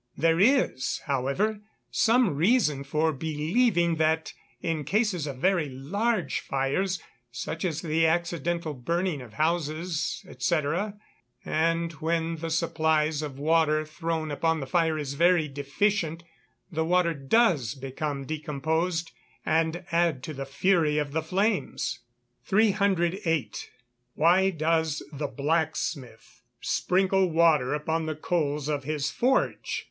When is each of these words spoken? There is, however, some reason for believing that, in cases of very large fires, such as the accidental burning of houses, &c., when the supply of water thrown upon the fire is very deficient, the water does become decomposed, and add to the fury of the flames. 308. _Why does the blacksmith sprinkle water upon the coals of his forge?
There 0.17 0.39
is, 0.39 0.99
however, 1.05 1.59
some 1.91 2.31
reason 2.35 2.83
for 2.83 3.13
believing 3.13 3.97
that, 3.97 4.33
in 4.59 4.83
cases 4.83 5.27
of 5.27 5.37
very 5.37 5.69
large 5.69 6.39
fires, 6.39 6.99
such 7.31 7.63
as 7.63 7.83
the 7.83 8.07
accidental 8.07 8.73
burning 8.73 9.21
of 9.21 9.33
houses, 9.33 10.25
&c., 10.39 10.61
when 11.99 12.35
the 12.37 12.49
supply 12.49 13.11
of 13.21 13.37
water 13.37 13.85
thrown 13.85 14.31
upon 14.31 14.59
the 14.59 14.65
fire 14.65 14.97
is 14.97 15.13
very 15.13 15.47
deficient, 15.47 16.23
the 16.71 16.83
water 16.83 17.13
does 17.13 17.75
become 17.75 18.25
decomposed, 18.25 19.11
and 19.45 19.85
add 19.91 20.23
to 20.23 20.33
the 20.33 20.47
fury 20.47 20.97
of 20.97 21.11
the 21.11 21.21
flames. 21.21 21.99
308. 22.45 23.69
_Why 24.17 24.57
does 24.57 25.03
the 25.13 25.27
blacksmith 25.27 26.41
sprinkle 26.59 27.29
water 27.29 27.75
upon 27.75 28.07
the 28.07 28.15
coals 28.15 28.67
of 28.67 28.83
his 28.83 29.11
forge? 29.11 29.79